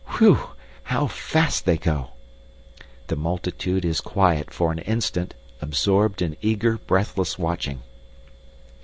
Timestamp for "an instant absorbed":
4.71-6.23